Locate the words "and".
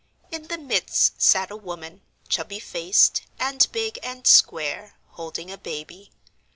3.39-3.67, 4.01-4.25